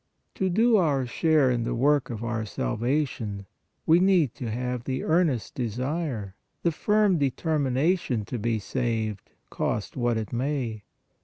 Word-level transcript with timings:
To 0.33 0.49
do 0.49 0.77
our 0.77 1.05
share 1.05 1.51
in 1.51 1.63
the 1.63 1.75
work 1.75 2.09
of 2.09 2.23
our 2.23 2.43
salvation, 2.43 3.45
we 3.85 3.99
need 3.99 4.33
POWER 4.33 4.33
OF 4.33 4.35
PRAYER 4.35 4.49
35 4.49 4.51
to 4.55 4.59
have 4.63 4.83
the 4.85 5.03
earnest 5.03 5.53
desire, 5.53 6.35
the 6.63 6.71
firm 6.71 7.19
determination 7.19 8.25
to 8.25 8.39
be 8.39 8.57
saved, 8.57 9.29
cost 9.51 9.95
what 9.95 10.17
it 10.17 10.33
may. 10.33 10.85